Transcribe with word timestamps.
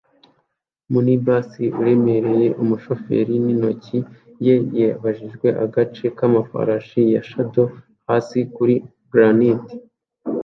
Umunibus 0.87 1.49
uremereye, 1.79 2.47
umushoferi 2.61 3.33
nintoki 3.43 3.97
ye 4.45 4.55
yabajijwe, 4.79 5.47
agace 5.63 6.05
k'amafarashi 6.17 7.01
ya 7.13 7.21
shod 7.29 7.53
hasi 8.07 8.37
kuri 8.55 8.75
granite, 9.11 9.73